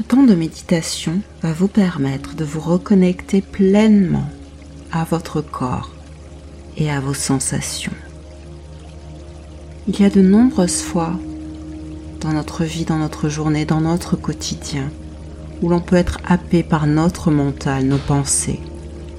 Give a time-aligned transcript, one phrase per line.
[0.00, 4.24] Ce temps de méditation va vous permettre de vous reconnecter pleinement
[4.90, 5.90] à votre corps
[6.78, 7.92] et à vos sensations.
[9.86, 11.12] Il y a de nombreuses fois
[12.22, 14.88] dans notre vie, dans notre journée, dans notre quotidien,
[15.60, 18.60] où l'on peut être happé par notre mental, nos pensées,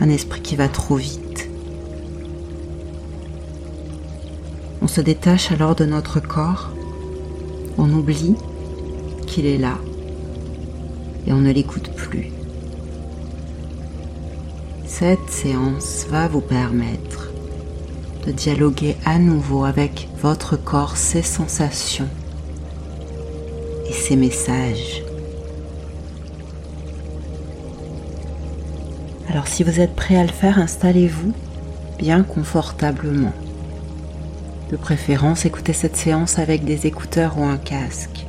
[0.00, 1.50] un esprit qui va trop vite.
[4.80, 6.70] On se détache alors de notre corps,
[7.76, 8.36] on oublie
[9.26, 9.76] qu'il est là
[11.26, 12.30] et on ne l'écoute plus.
[14.86, 17.32] Cette séance va vous permettre
[18.26, 22.08] de dialoguer à nouveau avec votre corps, ses sensations
[23.88, 25.02] et ses messages.
[29.28, 31.32] Alors si vous êtes prêt à le faire, installez-vous
[31.98, 33.32] bien confortablement.
[34.70, 38.26] De préférence, écoutez cette séance avec des écouteurs ou un casque.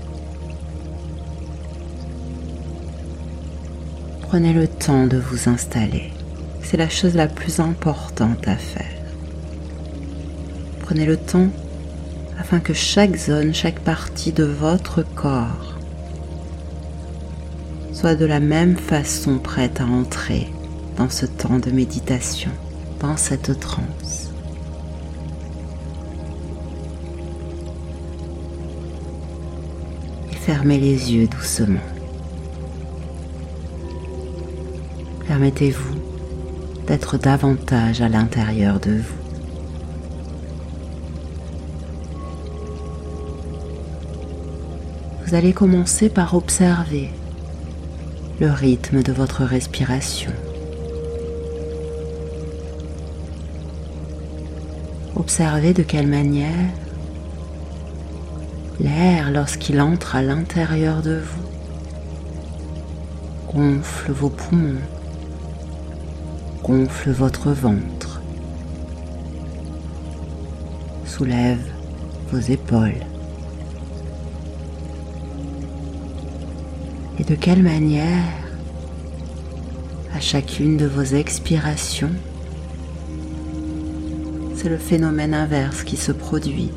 [4.33, 6.09] Prenez le temps de vous installer.
[6.63, 8.97] C'est la chose la plus importante à faire.
[10.79, 11.49] Prenez le temps
[12.39, 15.77] afin que chaque zone, chaque partie de votre corps
[17.91, 20.47] soit de la même façon prête à entrer
[20.97, 22.49] dans ce temps de méditation,
[23.01, 24.31] dans cette transe.
[30.31, 31.92] Et fermez les yeux doucement.
[35.33, 35.95] Permettez-vous
[36.85, 39.15] d'être davantage à l'intérieur de vous.
[45.25, 47.09] Vous allez commencer par observer
[48.39, 50.31] le rythme de votre respiration.
[55.15, 56.69] Observez de quelle manière
[58.79, 61.49] l'air, lorsqu'il entre à l'intérieur de vous,
[63.51, 64.77] gonfle vos poumons,
[66.63, 68.21] gonfle votre ventre,
[71.05, 71.59] soulève
[72.31, 73.05] vos épaules.
[77.19, 78.23] Et de quelle manière,
[80.15, 82.11] à chacune de vos expirations,
[84.55, 86.71] c'est le phénomène inverse qui se produit.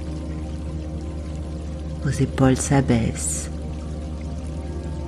[2.03, 3.51] Vos épaules s'abaissent,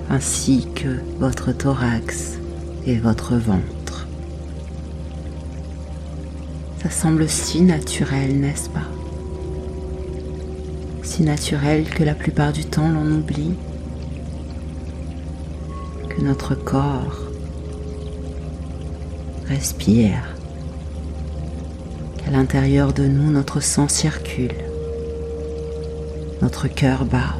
[0.09, 2.38] ainsi que votre thorax
[2.87, 3.78] et votre ventre.
[6.83, 8.87] Ça semble si naturel, n'est-ce pas?
[11.03, 13.55] Si naturel que la plupart du temps l'on oublie.
[16.09, 17.28] Que notre corps
[19.47, 20.37] respire.
[22.27, 24.55] À l'intérieur de nous, notre sang circule,
[26.43, 27.34] notre cœur bat,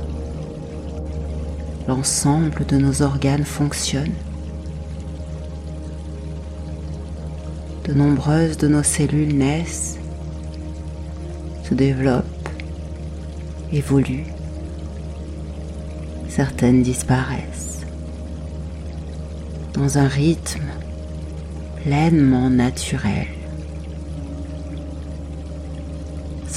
[1.87, 4.15] l'ensemble de nos organes fonctionne.
[7.89, 9.99] De nombreuses de nos cellules naissent,
[11.65, 12.49] se développent,
[13.73, 14.27] évoluent.
[16.29, 17.81] Certaines disparaissent.
[19.75, 20.69] Dans un rythme
[21.83, 23.27] pleinement naturel.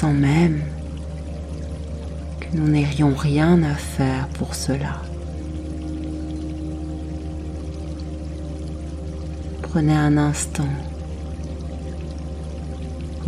[0.01, 0.61] sans même
[2.39, 4.99] que nous n'ayons rien à faire pour cela.
[9.61, 10.73] Prenez un instant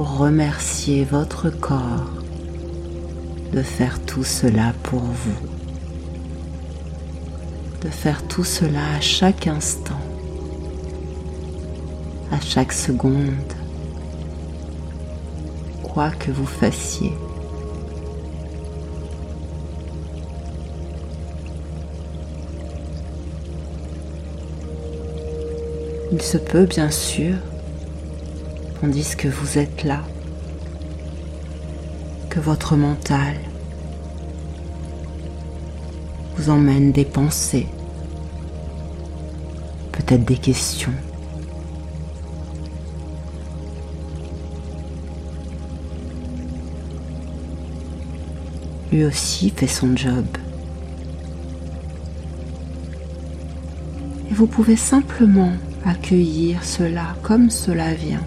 [0.02, 2.09] remercier votre corps
[3.52, 5.48] de faire tout cela pour vous,
[7.81, 10.00] de faire tout cela à chaque instant,
[12.31, 13.54] à chaque seconde,
[15.84, 17.14] quoi que vous fassiez.
[26.12, 27.36] Il se peut bien sûr,
[28.83, 30.01] tandis que vous êtes là,
[32.29, 33.35] que votre mental
[36.35, 37.69] vous emmène des pensées,
[39.94, 40.91] peut-être des questions.
[48.91, 50.25] lui aussi fait son job.
[54.29, 55.53] Et vous pouvez simplement
[55.83, 58.21] accueillir cela comme cela vient.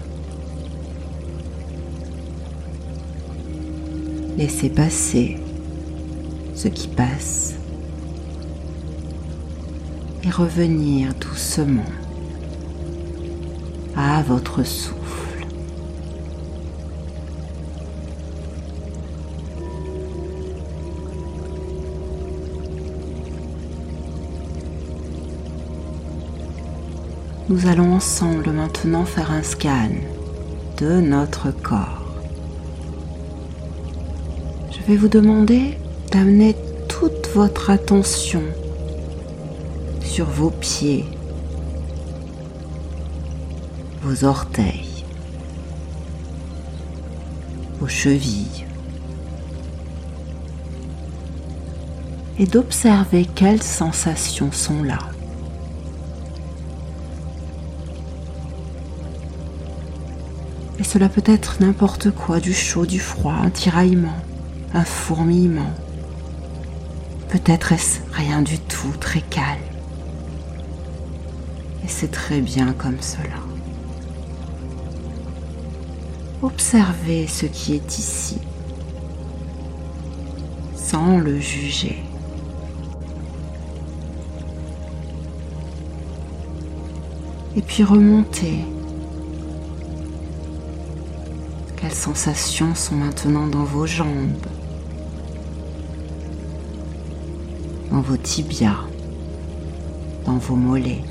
[4.37, 5.37] Laissez passer
[6.53, 7.55] ce qui passe
[10.23, 11.81] et revenir doucement
[13.95, 15.47] à votre souffle.
[27.49, 29.89] Nous allons ensemble maintenant faire un scan
[30.77, 32.06] de notre corps.
[34.87, 35.77] Je vais vous demander
[36.13, 36.55] d'amener
[36.87, 38.41] toute votre attention
[40.01, 41.03] sur vos pieds,
[44.01, 45.03] vos orteils,
[47.81, 48.65] vos chevilles
[52.39, 54.99] et d'observer quelles sensations sont là.
[60.79, 64.15] Et cela peut être n'importe quoi, du chaud, du froid, un tiraillement,
[64.73, 65.73] un fourmillement.
[67.29, 69.59] Peut-être est-ce rien du tout, très calme.
[71.83, 73.39] Et c'est très bien comme cela.
[76.41, 78.39] Observez ce qui est ici,
[80.75, 82.03] sans le juger.
[87.55, 88.59] Et puis remontez
[91.87, 94.45] Quelles sensations sont maintenant dans vos jambes,
[97.89, 98.83] dans vos tibias,
[100.25, 101.01] dans vos mollets.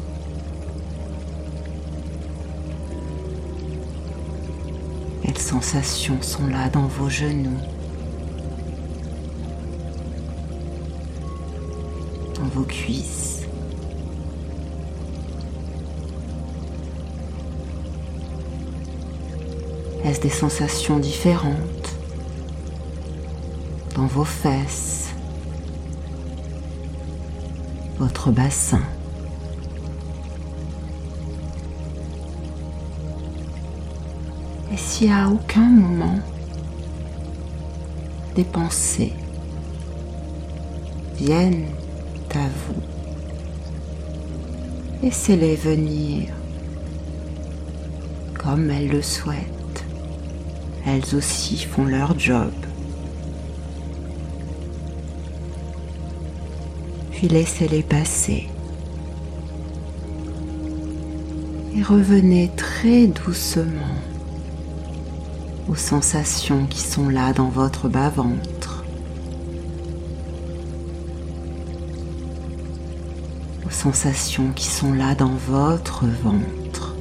[5.22, 7.56] Quelles sensations sont là dans vos genoux,
[12.34, 13.35] dans vos cuisses
[20.22, 21.94] Des sensations différentes
[23.94, 25.10] dans vos fesses,
[27.98, 28.82] votre bassin.
[34.72, 36.18] Et si à aucun moment
[38.34, 39.12] des pensées
[41.14, 41.66] viennent
[42.34, 42.82] à vous,
[45.02, 46.32] laissez-les venir
[48.34, 49.65] comme elles le souhaitent
[50.86, 52.52] elles aussi font leur job.
[57.10, 58.48] Puis laissez-les passer.
[61.74, 63.96] Et revenez très doucement
[65.68, 68.84] aux sensations qui sont là dans votre bas-ventre.
[73.66, 76.95] Aux sensations qui sont là dans votre ventre.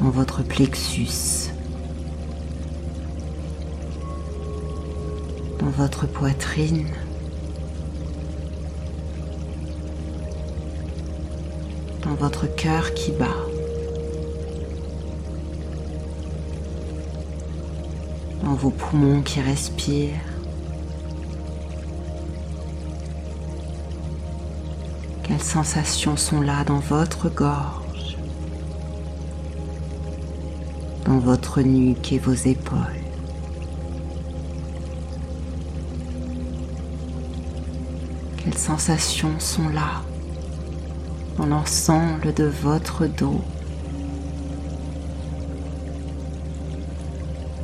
[0.00, 1.50] Dans votre plexus,
[5.58, 6.86] dans votre poitrine.
[12.02, 13.26] dans votre cœur qui bat.
[18.46, 20.12] dans vos poumons qui respirent.
[25.24, 27.85] Quelles sensations sont là dans votre gorge
[31.06, 32.80] dans votre nuque et vos épaules.
[38.38, 40.02] Quelles sensations sont là
[41.38, 43.40] dans l'ensemble de votre dos?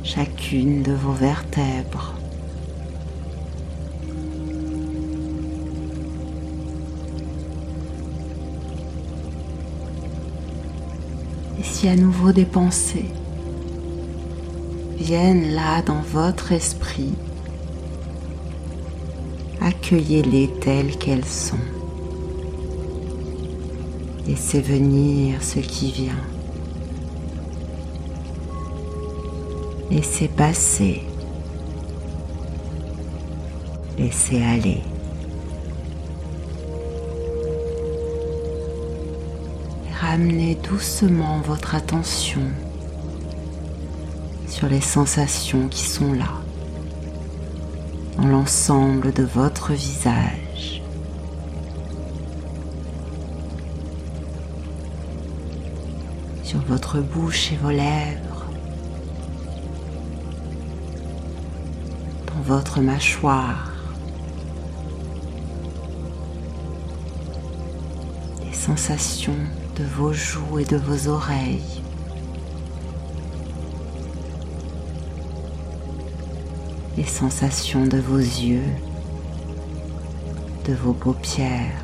[0.03, 2.13] Chacune de vos vertèbres.
[11.59, 13.05] Et si à nouveau des pensées
[15.03, 17.13] viennent là dans votre esprit.
[19.59, 21.65] Accueillez-les telles qu'elles sont.
[24.25, 26.23] Laissez venir ce qui vient.
[29.91, 31.01] Laissez passer.
[33.97, 34.81] Laissez aller.
[39.99, 42.47] Ramenez doucement votre attention
[44.67, 46.31] les sensations qui sont là,
[48.17, 50.81] dans l'ensemble de votre visage.
[56.43, 58.45] Sur votre bouche et vos lèvres,
[62.27, 63.71] dans votre mâchoire,
[68.45, 69.33] les sensations
[69.77, 71.82] de vos joues et de vos oreilles.
[76.97, 78.61] Les sensations de vos yeux,
[80.65, 81.83] de vos paupières,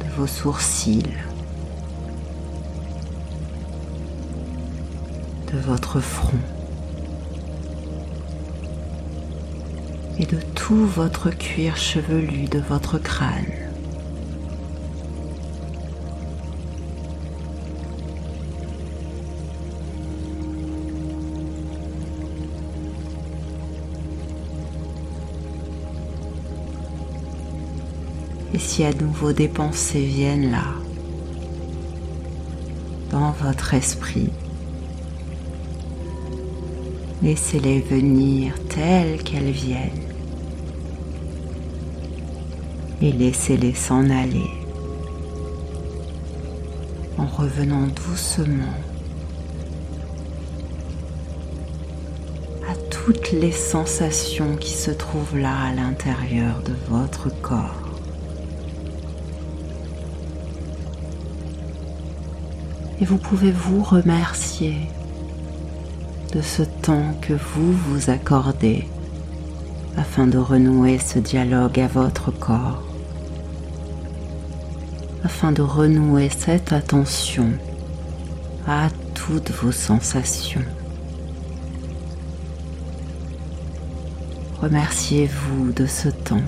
[0.00, 1.02] de vos sourcils,
[5.52, 6.38] de votre front,
[10.18, 13.57] et de tout votre cuir chevelu de votre crâne.
[28.58, 30.64] Et si à nouveau des pensées viennent là,
[33.12, 34.30] dans votre esprit,
[37.22, 40.12] laissez-les venir telles qu'elles viennent
[43.00, 44.50] et laissez-les s'en aller
[47.16, 48.74] en revenant doucement
[52.68, 57.87] à toutes les sensations qui se trouvent là à l'intérieur de votre corps.
[63.00, 64.76] Et vous pouvez vous remercier
[66.32, 68.86] de ce temps que vous vous accordez
[69.96, 72.82] afin de renouer ce dialogue à votre corps,
[75.24, 77.50] afin de renouer cette attention
[78.66, 80.64] à toutes vos sensations.
[84.60, 86.42] Remerciez-vous de ce temps.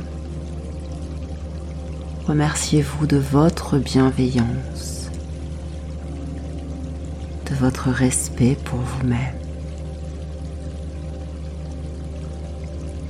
[2.26, 4.89] Remerciez-vous de votre bienveillance,
[7.50, 9.40] de votre respect pour vous-même.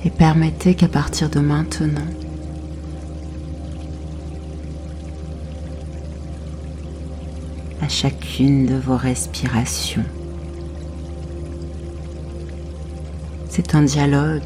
[0.04, 2.00] et permettez qu'à partir de maintenant,
[7.82, 10.04] à chacune de vos respirations,
[13.49, 14.42] c'est un dialogue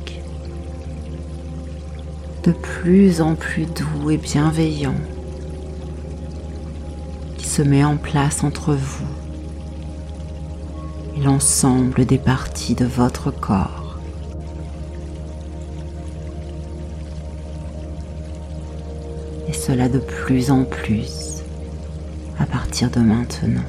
[2.43, 4.95] de plus en plus doux et bienveillant
[7.39, 9.24] qui se met en place entre vous
[11.17, 13.85] et l'ensemble des parties de votre corps.
[19.67, 21.43] cela de plus en plus
[22.39, 23.63] à partir de maintenant.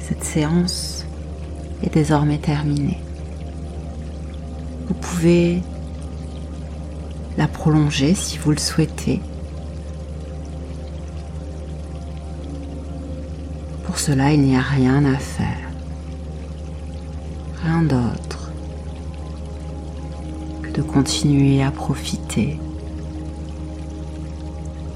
[0.00, 1.06] Cette séance
[1.84, 2.98] est désormais terminée.
[4.88, 5.62] Vous pouvez
[7.36, 9.20] la prolonger si vous le souhaitez.
[13.84, 15.66] Pour cela, il n'y a rien à faire
[17.66, 18.52] rien d'autre
[20.62, 22.58] que de continuer à profiter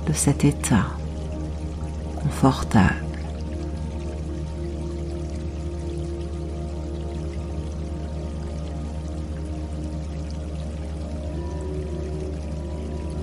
[0.06, 0.86] de cet état
[2.22, 3.09] confortable.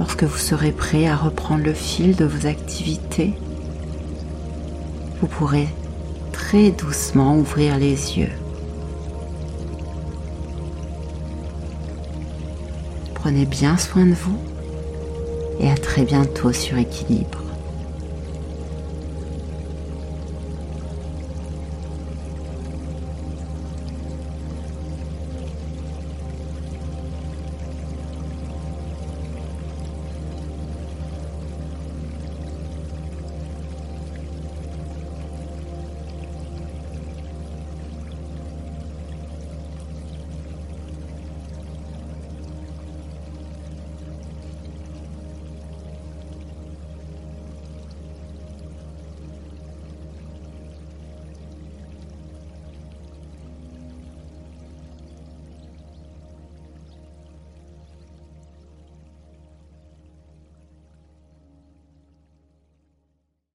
[0.08, 3.34] Lorsque vous serez prêt à reprendre le fil de vos activités,
[5.20, 5.68] vous pourrez
[6.32, 8.32] très doucement ouvrir les yeux.
[13.16, 14.38] Prenez bien soin de vous
[15.60, 17.47] et à très bientôt sur équilibre.